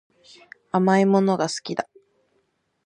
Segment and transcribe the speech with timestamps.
[0.71, 1.87] 甘いものが好きだ